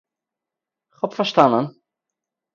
כ'האב 0.95 1.11
פארשטאנען 1.17 1.65